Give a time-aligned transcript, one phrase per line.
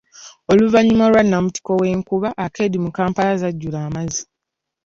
[0.51, 4.21] Oluvannyuma lwa namuttikwa w'enkuba, akeedi mu kampala zajjula amazzi.